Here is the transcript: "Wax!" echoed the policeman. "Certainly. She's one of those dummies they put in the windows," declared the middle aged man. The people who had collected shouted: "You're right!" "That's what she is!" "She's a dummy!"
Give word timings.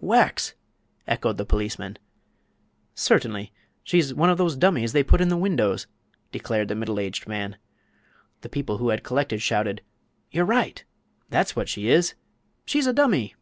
"Wax!" 0.00 0.54
echoed 1.06 1.36
the 1.36 1.44
policeman. 1.46 1.98
"Certainly. 2.96 3.52
She's 3.84 4.12
one 4.12 4.28
of 4.28 4.38
those 4.38 4.56
dummies 4.56 4.92
they 4.92 5.04
put 5.04 5.20
in 5.20 5.28
the 5.28 5.36
windows," 5.36 5.86
declared 6.32 6.66
the 6.66 6.74
middle 6.74 6.98
aged 6.98 7.28
man. 7.28 7.58
The 8.40 8.48
people 8.48 8.78
who 8.78 8.88
had 8.88 9.04
collected 9.04 9.40
shouted: 9.40 9.82
"You're 10.32 10.46
right!" 10.46 10.82
"That's 11.30 11.54
what 11.54 11.68
she 11.68 11.90
is!" 11.90 12.16
"She's 12.64 12.88
a 12.88 12.92
dummy!" 12.92 13.36